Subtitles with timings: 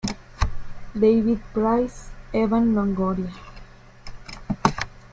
[0.99, 3.31] David Price, Evan Longoria.